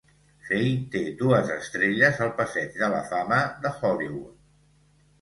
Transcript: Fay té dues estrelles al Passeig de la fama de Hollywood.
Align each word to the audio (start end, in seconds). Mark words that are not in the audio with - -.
Fay 0.45 0.71
té 0.95 1.01
dues 1.19 1.51
estrelles 1.57 2.23
al 2.27 2.33
Passeig 2.41 2.83
de 2.83 2.93
la 2.97 3.05
fama 3.15 3.41
de 3.67 3.77
Hollywood. 3.79 4.39